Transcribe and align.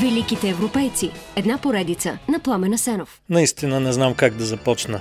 Великите 0.00 0.48
европейци. 0.48 1.10
Една 1.36 1.58
поредица 1.58 2.18
на 2.28 2.38
Пламена 2.38 2.78
Сенов. 2.78 3.20
Наистина 3.30 3.80
не 3.80 3.92
знам 3.92 4.14
как 4.14 4.34
да 4.34 4.44
започна. 4.44 5.00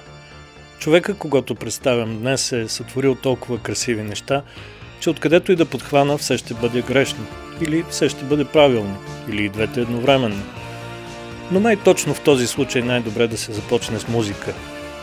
Човека, 0.80 1.18
когато 1.18 1.56
представям 1.56 2.18
днес, 2.18 2.52
е 2.52 2.68
сътворил 2.68 3.16
толкова 3.16 3.60
красиви 3.60 4.04
неща, 4.04 4.42
че 5.00 5.10
откъдето 5.10 5.52
и 5.52 5.56
да 5.56 5.66
подхвана, 5.66 6.18
все 6.18 6.38
ще 6.38 6.54
бъде 6.54 6.82
грешно. 6.82 7.26
Или 7.62 7.86
все 7.90 8.10
ще 8.10 8.26
бъде 8.26 8.46
правилно. 8.46 8.98
Или 9.30 9.46
и 9.46 9.50
двете 9.50 9.82
едновременно. 9.82 10.44
Но 11.52 11.60
най-точно 11.60 12.14
в 12.14 12.22
този 12.22 12.48
случай 12.48 12.82
най-добре 12.82 13.28
да 13.28 13.38
се 13.38 13.54
започне 13.54 14.00
с 14.00 14.08
музика. 14.08 14.54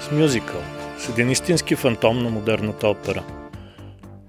С 0.08 0.10
мюзикъл. 0.10 0.62
С 0.98 1.08
един 1.08 1.30
истински 1.30 1.76
фантом 1.76 2.22
на 2.22 2.30
модерната 2.30 2.88
опера– 2.88 3.22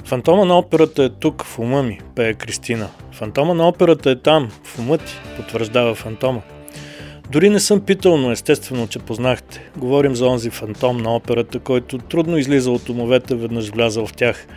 Фантома 0.07 0.45
на 0.45 0.57
операта 0.57 1.03
е 1.03 1.09
тук, 1.09 1.43
в 1.43 1.59
ума 1.59 1.83
ми, 1.83 1.99
пее 2.15 2.33
Кристина. 2.33 2.89
Фантома 3.11 3.53
на 3.53 3.67
операта 3.67 4.09
е 4.09 4.15
там, 4.15 4.49
в 4.63 4.79
ума 4.79 4.97
ти, 4.97 5.13
потвърждава 5.37 5.95
фантома. 5.95 6.41
Дори 7.31 7.49
не 7.49 7.59
съм 7.59 7.81
питал, 7.81 8.17
но 8.17 8.31
естествено, 8.31 8.87
че 8.87 8.99
познахте. 8.99 9.71
Говорим 9.77 10.15
за 10.15 10.27
онзи 10.27 10.49
фантом 10.49 10.97
на 10.97 11.15
операта, 11.15 11.59
който 11.59 11.97
трудно 11.97 12.37
излиза 12.37 12.71
от 12.71 12.89
умовете, 12.89 13.35
веднъж 13.35 13.69
влязал 13.69 14.07
в 14.07 14.13
тях. 14.13 14.47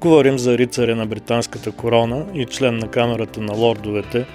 Говорим 0.00 0.38
за 0.38 0.58
рицаря 0.58 0.96
на 0.96 1.06
британската 1.06 1.72
корона 1.72 2.26
и 2.34 2.44
член 2.44 2.78
на 2.78 2.88
камерата 2.88 3.40
на 3.40 3.54
лордовете, 3.54 4.26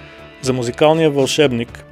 за 0.41 0.53
музикалния 0.53 1.09
вълшебник, 1.09 1.85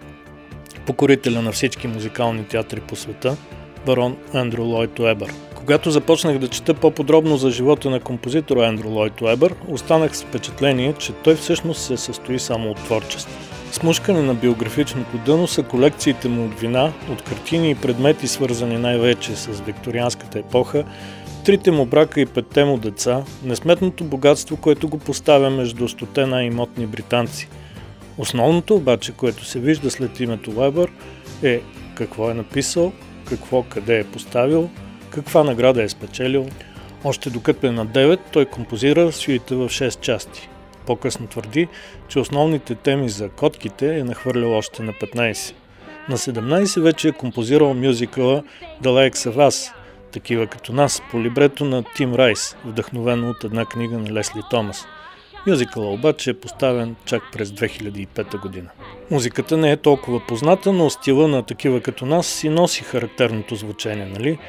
покорителя 0.85 1.41
на 1.41 1.51
всички 1.51 1.87
музикални 1.87 2.43
театри 2.43 2.81
по 2.81 2.95
света, 2.95 3.37
барон 3.85 4.17
Андрю 4.33 4.63
Лойд 4.63 4.99
Уебър. 4.99 5.33
Когато 5.69 5.91
започнах 5.91 6.37
да 6.37 6.47
чета 6.47 6.73
по-подробно 6.73 7.37
за 7.37 7.51
живота 7.51 7.89
на 7.89 7.99
композитора 7.99 8.67
Ендрю 8.67 8.89
Лойд 8.89 9.21
Уебър, 9.21 9.55
останах 9.67 10.17
с 10.17 10.23
впечатление, 10.23 10.93
че 10.99 11.13
той 11.13 11.35
всъщност 11.35 11.81
се 11.81 11.97
състои 11.97 12.39
само 12.39 12.71
от 12.71 12.77
творчество. 12.77 13.39
Смушкане 13.71 14.21
на 14.21 14.33
биографичното 14.33 15.17
дъно 15.25 15.47
са 15.47 15.63
колекциите 15.63 16.27
му 16.29 16.45
от 16.45 16.59
вина, 16.59 16.93
от 17.11 17.21
картини 17.21 17.69
и 17.71 17.75
предмети, 17.75 18.27
свързани 18.27 18.77
най-вече 18.77 19.35
с 19.35 19.61
викторианската 19.61 20.39
епоха, 20.39 20.83
трите 21.45 21.71
му 21.71 21.85
брака 21.85 22.21
и 22.21 22.25
петте 22.25 22.63
му 22.63 22.77
деца, 22.77 23.23
несметното 23.43 24.03
богатство, 24.03 24.57
което 24.57 24.89
го 24.89 24.99
поставя 24.99 25.49
между 25.49 25.87
стоте 25.87 26.25
най-имотни 26.25 26.85
британци. 26.85 27.49
Основното 28.17 28.75
обаче, 28.75 29.11
което 29.11 29.45
се 29.45 29.59
вижда 29.59 29.91
след 29.91 30.19
името 30.19 30.51
Уебър, 30.51 30.91
е 31.43 31.61
какво 31.95 32.31
е 32.31 32.33
написал, 32.33 32.91
какво 33.25 33.63
къде 33.63 33.99
е 33.99 34.03
поставил– 34.03 34.69
каква 35.09 35.43
награда 35.43 35.83
е 35.83 35.89
спечелил. 35.89 36.47
Още 37.03 37.29
докато 37.29 37.67
е 37.67 37.71
на 37.71 37.87
9, 37.87 38.19
той 38.31 38.45
композира 38.45 39.11
суите 39.11 39.55
в 39.55 39.69
6 39.69 39.99
части. 39.99 40.49
По-късно 40.85 41.27
твърди, 41.27 41.67
че 42.07 42.19
основните 42.19 42.75
теми 42.75 43.09
за 43.09 43.29
котките 43.29 43.99
е 43.99 44.03
нахвърлял 44.03 44.57
още 44.57 44.83
на 44.83 44.93
15. 44.93 45.53
На 46.09 46.17
17 46.17 46.81
вече 46.81 47.07
е 47.07 47.11
композирал 47.11 47.73
мюзикъла 47.73 48.43
The 48.83 48.87
Likes 48.87 49.31
of 49.31 49.35
Us, 49.35 49.73
такива 50.11 50.47
като 50.47 50.73
нас, 50.73 51.01
по 51.11 51.21
либрето 51.21 51.65
на 51.65 51.83
Тим 51.95 52.15
Райс, 52.15 52.55
вдъхновено 52.65 53.29
от 53.29 53.43
една 53.43 53.65
книга 53.65 53.97
на 53.97 54.13
Лесли 54.13 54.41
Томас. 54.49 54.85
Мюзикъла 55.47 55.93
обаче 55.93 56.29
е 56.29 56.33
поставен 56.39 56.95
чак 57.05 57.23
през 57.33 57.49
2005 57.49 58.41
година. 58.41 58.69
Музиката 59.11 59.57
не 59.57 59.71
е 59.71 59.77
толкова 59.77 60.21
позната, 60.27 60.73
но 60.73 60.89
стила 60.89 61.27
на 61.27 61.43
такива 61.43 61.81
като 61.81 62.05
нас 62.05 62.27
си 62.27 62.49
носи 62.49 62.83
характерното 62.83 63.55
звучение, 63.55 64.05
нали? 64.05 64.39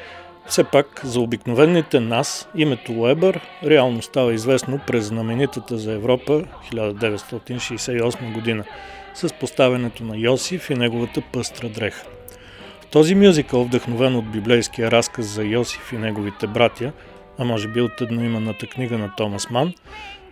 Все 0.47 0.63
пак, 0.63 1.01
за 1.03 1.19
обикновените 1.19 1.99
нас, 1.99 2.49
името 2.55 2.93
Уебър 2.93 3.39
реално 3.63 4.01
става 4.01 4.33
известно 4.33 4.79
през 4.87 5.05
знаменитата 5.05 5.77
за 5.77 5.91
Европа 5.91 6.43
1968 6.73 8.33
година 8.33 8.63
с 9.13 9.33
поставянето 9.33 10.03
на 10.03 10.17
Йосиф 10.17 10.69
и 10.69 10.75
неговата 10.75 11.21
пъстра 11.33 11.69
дреха. 11.69 12.05
В 12.81 12.85
този 12.85 13.15
мюзикъл, 13.15 13.63
вдъхновен 13.63 14.15
от 14.15 14.31
библейския 14.31 14.91
разказ 14.91 15.25
за 15.25 15.43
Йосиф 15.43 15.93
и 15.93 15.97
неговите 15.97 16.47
братя, 16.47 16.91
а 17.37 17.43
може 17.43 17.67
би 17.67 17.81
от 17.81 18.01
едноименната 18.01 18.67
книга 18.67 18.97
на 18.97 19.15
Томас 19.17 19.49
Ман, 19.49 19.73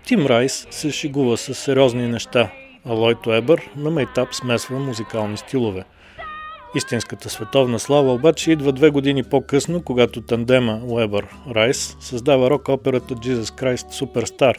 Тим 0.06 0.26
Райс 0.26 0.68
се 0.70 0.92
шигува 0.92 1.38
с 1.38 1.54
сериозни 1.54 2.08
неща, 2.08 2.50
а 2.86 2.94
Лойд 2.94 3.28
Уебър 3.28 3.70
на 3.76 3.90
мейтап 3.90 4.36
смесва 4.36 4.80
музикални 4.80 5.38
стилове– 5.38 5.84
Истинската 6.76 7.30
световна 7.30 7.80
слава 7.80 8.14
обаче 8.14 8.52
идва 8.52 8.72
две 8.72 8.90
години 8.90 9.24
по-късно, 9.24 9.82
когато 9.82 10.22
тандема 10.22 10.82
Уебър 10.84 11.28
Райс 11.56 11.98
създава 12.00 12.50
рок-операта 12.50 13.16
Jesus 13.16 13.44
Christ 13.44 14.06
Superstar 14.06 14.56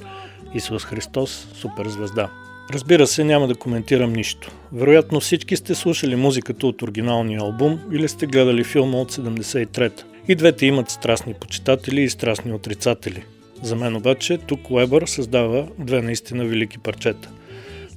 Исус 0.54 0.84
Христос 0.84 1.48
Суперзвезда. 1.54 2.30
Разбира 2.72 3.06
се, 3.06 3.24
няма 3.24 3.48
да 3.48 3.54
коментирам 3.54 4.12
нищо. 4.12 4.50
Вероятно 4.72 5.20
всички 5.20 5.56
сте 5.56 5.74
слушали 5.74 6.16
музиката 6.16 6.66
от 6.66 6.82
оригиналния 6.82 7.40
албум 7.40 7.80
или 7.92 8.08
сте 8.08 8.26
гледали 8.26 8.64
филма 8.64 8.98
от 8.98 9.12
73-та. 9.12 10.04
И 10.28 10.34
двете 10.34 10.66
имат 10.66 10.90
страстни 10.90 11.34
почитатели 11.34 12.02
и 12.02 12.10
страстни 12.10 12.52
отрицатели. 12.52 13.24
За 13.62 13.76
мен 13.76 13.96
обаче 13.96 14.38
тук 14.38 14.70
Уебър 14.70 15.06
създава 15.06 15.66
две 15.78 16.02
наистина 16.02 16.44
велики 16.44 16.78
парчета. 16.78 17.28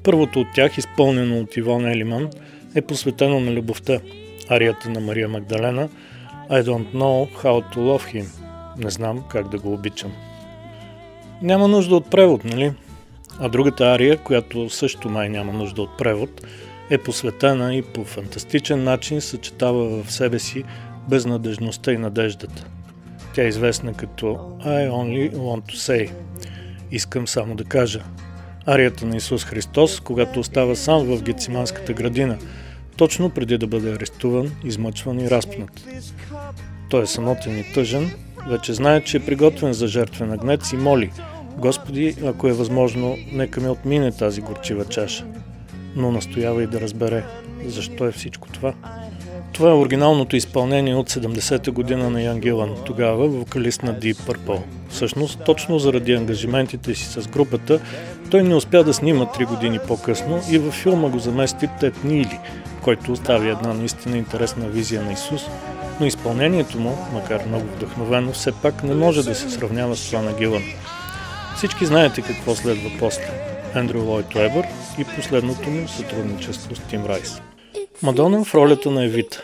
Първото 0.03 0.39
от 0.39 0.47
тях, 0.55 0.77
изпълнено 0.77 1.39
от 1.39 1.57
Ивон 1.57 1.85
Елиман– 1.85 2.29
е 2.75 2.81
посветено 2.81 3.39
на 3.39 3.51
любовта. 3.51 3.99
Арията 4.49 4.89
на 4.89 4.99
Мария 4.99 5.29
Магдалена 5.29 5.89
I 6.49 6.63
don't 6.63 6.93
know 6.93 7.29
how 7.43 7.73
to 7.73 7.77
love 7.77 8.13
him. 8.13 8.25
Не 8.77 8.89
знам 8.89 9.23
как 9.29 9.49
да 9.49 9.57
го 9.57 9.73
обичам. 9.73 10.11
Няма 11.41 11.67
нужда 11.67 11.95
от 11.95 12.09
превод, 12.09 12.43
нали? 12.43 12.71
А 13.39 13.49
другата 13.49 13.85
ария, 13.85 14.17
която 14.17 14.69
също 14.69 15.09
май 15.09 15.29
няма 15.29 15.53
нужда 15.53 15.81
от 15.81 15.97
превод, 15.97 16.47
е 16.89 16.97
посветена 16.97 17.75
и 17.75 17.81
по 17.81 18.03
фантастичен 18.03 18.83
начин 18.83 19.21
съчетава 19.21 20.03
в 20.03 20.11
себе 20.11 20.39
си 20.39 20.63
безнадежността 21.09 21.91
и 21.91 21.97
надеждата. 21.97 22.65
Тя 23.35 23.43
е 23.43 23.47
известна 23.47 23.93
като 23.93 24.25
I 24.65 24.89
only 24.89 25.33
want 25.35 25.61
to 25.61 25.75
say. 25.75 26.11
Искам 26.91 27.27
само 27.27 27.55
да 27.55 27.63
кажа. 27.63 28.03
Арията 28.65 29.05
на 29.05 29.15
Исус 29.15 29.45
Христос, 29.45 29.99
когато 29.99 30.39
остава 30.39 30.75
сам 30.75 31.03
в 31.03 31.23
Гециманската 31.23 31.93
градина– 31.93 32.37
точно 32.97 33.29
преди 33.29 33.57
да 33.57 33.67
бъде 33.67 33.91
арестуван, 33.91 34.51
измъчван 34.63 35.19
и 35.19 35.29
разпнат. 35.29 35.87
Той 36.89 37.03
е 37.03 37.07
самотен 37.07 37.59
и 37.59 37.73
тъжен, 37.73 38.11
вече 38.49 38.73
знае, 38.73 39.03
че 39.03 39.17
е 39.17 39.25
приготвен 39.25 39.73
за 39.73 39.87
жертвен 39.87 40.31
агнец 40.31 40.71
и 40.71 40.77
моли 40.77 41.11
Господи, 41.57 42.15
ако 42.25 42.47
е 42.47 42.53
възможно, 42.53 43.17
нека 43.31 43.61
ме 43.61 43.69
отмине 43.69 44.11
тази 44.11 44.41
горчива 44.41 44.85
чаша. 44.85 45.25
Но 45.95 46.11
настоява 46.11 46.63
и 46.63 46.67
да 46.67 46.81
разбере, 46.81 47.23
защо 47.65 48.07
е 48.07 48.11
всичко 48.11 48.47
това. 48.49 48.73
Това 49.53 49.69
е 49.69 49.73
оригиналното 49.73 50.35
изпълнение 50.35 50.95
от 50.95 51.09
70-та 51.09 51.71
година 51.71 52.09
на 52.09 52.21
Ян 52.21 52.39
Гилан, 52.39 52.75
тогава 52.85 53.27
вокалист 53.27 53.83
на 53.83 53.99
Deep 53.99 54.15
Purple. 54.15 54.61
Всъщност, 54.89 55.39
точно 55.45 55.79
заради 55.79 56.13
ангажиментите 56.13 56.95
си 56.95 57.05
с 57.05 57.27
групата, 57.27 57.79
той 58.33 58.43
не 58.43 58.55
успя 58.55 58.83
да 58.83 58.93
снима 58.93 59.25
3 59.25 59.47
години 59.47 59.79
по-късно 59.87 60.41
и 60.49 60.57
във 60.57 60.73
филма 60.73 61.09
го 61.09 61.19
замести 61.19 61.69
Тед 61.79 62.03
Нили, 62.03 62.39
който 62.81 63.11
остави 63.11 63.49
една 63.49 63.73
наистина 63.73 64.17
интересна 64.17 64.67
визия 64.67 65.01
на 65.01 65.13
Исус, 65.13 65.41
но 65.99 66.05
изпълнението 66.05 66.79
му, 66.79 66.97
макар 67.13 67.45
много 67.47 67.65
вдъхновено, 67.65 68.31
все 68.31 68.51
пак 68.51 68.83
не 68.83 68.93
може 68.93 69.23
да 69.23 69.35
се 69.35 69.49
сравнява 69.49 69.95
с 69.95 70.05
това 70.07 70.21
на 70.21 70.33
Гилан. 70.33 70.63
Всички 71.57 71.85
знаете 71.85 72.21
какво 72.21 72.55
следва 72.55 72.91
после. 72.99 73.29
Ендрю 73.75 74.03
Лойд 74.03 74.35
Уебър 74.35 74.65
и 74.99 75.05
последното 75.05 75.69
му 75.69 75.87
сътрудничество 75.87 76.75
с 76.75 76.79
Тим 76.79 77.05
Райс. 77.05 77.41
Мадона 78.01 78.43
в 78.43 78.55
ролята 78.55 78.91
на 78.91 79.05
Евита. 79.05 79.43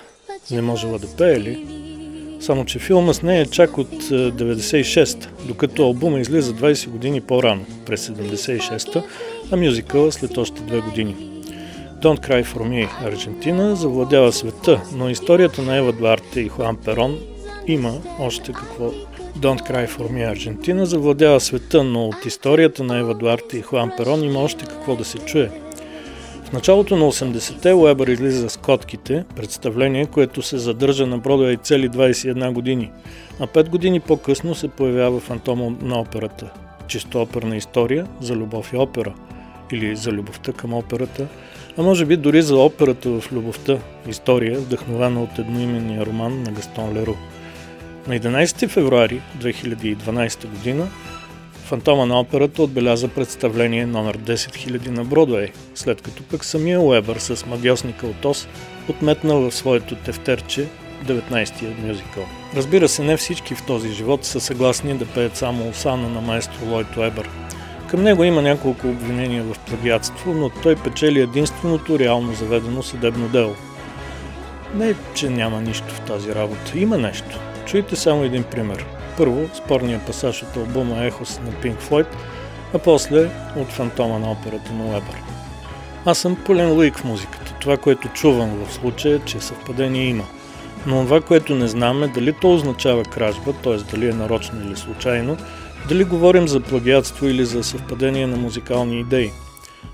Не 0.51 0.62
можела 0.62 1.00
да 1.00 1.07
пее 1.18 1.39
ли? 1.39 1.65
Само, 2.39 2.65
че 2.65 2.80
филма 2.80 3.13
с 3.13 3.21
нея 3.21 3.41
е 3.41 3.45
чак 3.45 3.77
от 3.77 4.03
96, 4.03 5.25
е, 5.25 5.27
докато 5.47 5.83
албума 5.83 6.19
излиза 6.19 6.53
20 6.53 6.89
години 6.89 7.21
по-рано, 7.21 7.65
през 7.86 8.07
76-та, 8.07 9.03
а 9.51 9.57
мюзикъла 9.57 10.12
след 10.12 10.38
още 10.38 10.62
две 10.62 10.80
години. 10.80 11.15
Don't 12.01 12.27
Cry 12.27 12.45
For 12.45 12.59
Me, 12.59 13.07
Аржентина, 13.07 13.75
завладява 13.75 14.31
света, 14.31 14.81
но 14.95 15.09
историята 15.09 15.62
на 15.62 15.77
Ева 15.77 15.94
Дуарте 15.94 16.39
и 16.39 16.50
Хуан 16.50 16.77
Перон 16.77 17.18
има 17.68 17.94
още 18.19 18.51
какво 18.51 18.91
Don't 19.38 19.71
Cry 19.71 19.89
For 19.89 20.12
Me 20.12 20.31
Аржентина 20.31 20.86
завладява 20.86 21.39
света, 21.39 21.83
но 21.83 22.07
от 22.07 22.25
историята 22.25 22.83
на 22.83 23.00
Ева 23.00 23.13
Дуарте 23.13 23.57
и 23.57 23.62
Хуан 23.62 23.91
Перон 23.97 24.24
има 24.24 24.39
още 24.39 24.65
какво 24.65 24.95
да 24.95 25.06
се 25.06 25.18
чуе. 25.18 25.50
В 26.50 26.54
началото 26.54 26.98
на 26.98 27.06
80-те 27.06 27.74
Уебър 27.74 28.07
излиза 28.07 28.50
с 28.50 28.57
Котките, 28.57 29.24
представление, 29.36 30.06
което 30.06 30.42
се 30.42 30.57
задържа 30.57 31.07
на 31.07 31.18
Бродвей 31.18 31.57
цели 31.57 31.90
21 31.90 32.54
години, 32.54 32.92
а 33.40 33.48
5 33.48 33.69
години 33.69 34.00
по-късно 34.00 34.56
се 34.56 34.68
появява 34.68 35.19
фантома 35.19 35.75
на 35.81 36.00
операта. 36.00 36.50
Чисто 36.88 37.22
оперна 37.22 37.56
история 37.57 38.07
за 38.22 38.36
любов 38.36 38.74
и 38.74 38.78
опера, 38.78 39.13
или 39.72 39.96
за 39.96 40.12
любовта 40.12 40.54
към 40.54 40.74
операта, 40.74 41.28
а 41.78 41.84
може 41.84 42.06
би 42.06 42.18
дори 42.18 42.42
за 42.42 42.57
операта 42.57 43.10
в 43.10 43.31
любовта, 43.31 43.78
история, 44.07 44.60
вдъхновена 44.60 45.24
от 45.24 45.40
едноименния 45.40 46.06
роман 46.06 46.44
на 46.44 46.51
Гастон 46.51 46.94
Леро. 46.94 47.16
На 48.07 48.19
11 48.19 48.68
февруари 48.68 49.22
2012 49.42 50.48
година 50.48 50.88
Фантома 51.69 52.06
на 52.06 52.19
операта 52.19 52.63
отбеляза 52.63 53.07
представление 53.07 53.86
номер 53.86 54.18
10 54.18 54.33
000 54.33 54.88
на 54.88 55.04
Бродвей, 55.04 55.51
след 55.75 56.01
като 56.01 56.24
пък 56.24 56.45
самия 56.45 56.81
Уебър 56.81 57.18
с 57.18 57.45
магиосника 57.45 58.07
от 58.07 58.25
Ос 58.25 58.48
отметна 58.89 59.36
в 59.36 59.51
своето 59.51 59.95
тефтерче 59.95 60.68
19-тия 61.06 61.75
мюзикъл. 61.83 62.24
Разбира 62.56 62.88
се, 62.88 63.04
не 63.04 63.18
всички 63.18 63.56
в 63.56 63.66
този 63.66 63.89
живот 63.94 64.25
са 64.25 64.39
съгласни 64.39 64.98
да 64.98 65.06
пеят 65.06 65.36
само 65.36 65.69
Осана 65.69 66.10
на 66.10 66.21
маестро 66.21 66.66
Лойд 66.66 66.98
Уебър. 66.98 67.30
Към 67.89 68.04
него 68.04 68.24
има 68.24 68.42
няколко 68.42 68.88
обвинения 68.88 69.44
в 69.44 69.60
плагиатство, 69.60 70.33
но 70.33 70.50
той 70.50 70.75
печели 70.75 71.19
единственото 71.19 72.00
реално 72.00 72.33
заведено 72.33 72.83
съдебно 72.83 73.27
дело. 73.27 73.56
Не, 74.75 74.94
че 75.13 75.30
няма 75.30 75.62
нищо 75.62 75.94
в 75.94 76.01
тази 76.01 76.36
работа. 76.36 76.72
Има 76.75 76.98
нещо. 76.98 77.39
Чуйте 77.65 77.95
само 77.95 78.24
един 78.24 78.44
пример. 78.44 78.86
Първо, 79.19 79.50
спорния 79.54 80.01
пасаж 80.06 80.44
от 80.44 80.57
албума 80.57 81.06
Ехос 81.06 81.39
на 81.39 81.51
Pink 81.51 81.81
Floyd, 81.81 82.07
а 82.74 82.80
после 82.80 83.30
от 83.56 83.68
фантома 83.68 84.19
на 84.19 84.31
операта 84.31 84.74
на 84.74 84.86
Уебър. 84.86 85.21
Аз 86.06 86.18
съм 86.18 86.38
пълен 86.45 86.71
луик 86.71 86.98
в 86.98 87.04
музиката. 87.04 87.56
Това, 87.62 87.77
което 87.77 88.07
чувам 88.07 88.50
в 88.50 88.74
случая, 88.74 89.16
е, 89.16 89.19
че 89.25 89.39
съвпадение 89.39 90.04
има. 90.04 90.24
Но 90.86 91.04
това, 91.04 91.21
което 91.21 91.56
не 91.56 91.68
знам 91.68 92.04
е 92.04 92.07
дали 92.07 92.33
то 92.42 92.54
означава 92.54 93.04
кражба, 93.04 93.54
т.е. 93.63 93.77
дали 93.77 94.10
е 94.10 94.13
нарочно 94.13 94.62
или 94.68 94.75
случайно, 94.75 95.38
дали 95.89 96.04
говорим 96.04 96.48
за 96.48 96.60
плагиатство 96.60 97.27
или 97.27 97.45
за 97.45 97.63
съвпадение 97.63 98.27
на 98.27 98.38
музикални 98.38 99.00
идеи. 99.00 99.31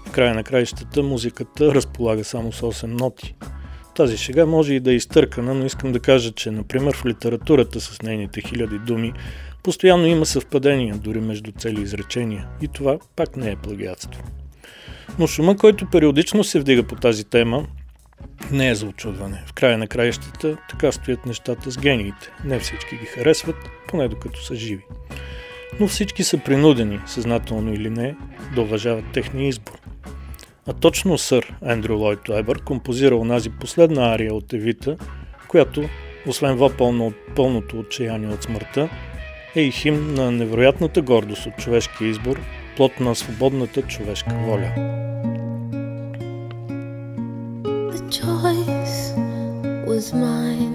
В 0.06 0.12
края 0.12 0.34
на 0.36 0.44
краищата 0.44 1.04
музиката 1.04 1.76
разполага 1.76 2.24
само 2.24 2.52
с 2.52 2.62
8 2.62 2.86
ноти. 2.86 3.36
Тази 3.96 4.18
шега 4.18 4.46
може 4.46 4.74
и 4.74 4.80
да 4.80 4.92
е 4.92 4.96
изтъркана, 4.96 5.54
но 5.54 5.66
искам 5.66 5.92
да 5.92 6.00
кажа, 6.00 6.32
че, 6.32 6.52
например, 6.52 6.96
в 6.96 7.06
литературата 7.06 7.82
с 7.82 8.02
нейните 8.02 8.42
хиляди 8.42 8.80
думи, 8.80 9.14
постоянно 9.64 10.06
има 10.06 10.26
съвпадения, 10.26 10.96
дори 10.96 11.20
между 11.20 11.52
цели 11.52 11.82
изречения. 11.82 12.48
И 12.62 12.68
това 12.68 12.98
пак 13.16 13.38
не 13.38 13.52
е 13.52 13.56
плагиатство. 13.56 14.24
Но 15.20 15.28
шума, 15.28 15.58
който 15.58 15.90
периодично 15.90 16.44
се 16.44 16.60
вдига 16.60 16.84
по 16.84 16.96
тази 16.96 17.24
тема, 17.24 17.66
не 18.52 18.70
е 18.70 18.76
за 18.76 18.86
очудване. 18.86 19.44
В 19.48 19.54
края 19.54 19.78
на 19.78 19.88
краищата 19.88 20.58
така 20.70 20.92
стоят 20.92 21.26
нещата 21.26 21.72
с 21.72 21.78
гениите. 21.78 22.32
Не 22.46 22.60
всички 22.60 22.96
ги 22.96 23.06
харесват, 23.06 23.56
поне 23.88 24.08
докато 24.08 24.44
са 24.44 24.56
живи. 24.56 24.84
Но 25.80 25.88
всички 25.88 26.24
са 26.24 26.38
принудени, 26.38 27.00
съзнателно 27.06 27.74
или 27.74 27.90
не, 27.90 28.16
да 28.56 28.62
уважават 28.62 29.06
техния 29.14 29.48
избор. 29.48 29.85
А 30.68 30.74
точно 30.74 31.18
сър 31.18 31.54
Ендрю 31.66 31.98
Лойд 31.98 32.30
Уебър 32.30 32.64
композира 32.64 33.16
онази 33.16 33.50
последна 33.50 34.14
ария 34.14 34.34
от 34.34 34.54
Евита, 34.54 34.98
която, 35.48 35.90
освен 36.28 36.56
въпълно 36.56 37.08
от 37.08 37.16
пълното 37.36 37.80
отчаяние 37.80 38.30
от 38.30 38.44
смъртта, 38.44 38.90
е 39.56 39.62
и 39.62 39.72
хим 39.72 40.14
на 40.14 40.32
невероятната 40.32 41.02
гордост 41.02 41.46
от 41.46 41.58
човешкия 41.58 42.08
избор, 42.08 42.40
плод 42.78 43.00
на 43.00 43.16
свободната 43.16 43.82
човешка 43.82 44.36
воля. 44.46 44.72
The 47.94 48.02
choice 48.20 49.00
was 49.88 50.06
mine 50.14 50.75